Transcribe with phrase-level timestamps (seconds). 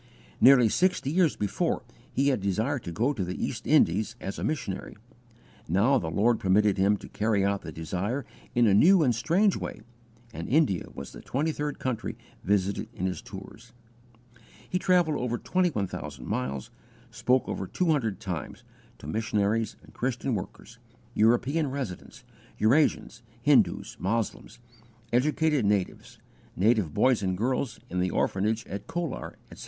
[0.39, 4.43] Nearly sixty years before he had desired to go to the East Indies as a
[4.43, 4.97] missionary;
[5.69, 8.25] now the Lord permitted him to carry out the desire
[8.55, 9.81] in a new and strange way,
[10.33, 13.73] and India was the twenty third country visited in his tours.
[14.67, 16.71] He travelled over 21,000 miles,
[17.05, 18.63] and spoke over two hundred times,
[18.97, 20.79] to missionaries and Christian workers,
[21.13, 22.23] European residents,
[22.57, 24.57] Eurasians, Hindus, Moslems,
[25.13, 26.17] educated natives,
[26.55, 29.59] native boys and girls in the orphanage at Colar, etc.